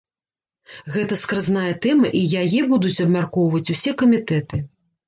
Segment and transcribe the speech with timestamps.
[0.95, 4.57] Гэта скразная тэма, і яе будуць абмяркоўваць усе камітэты.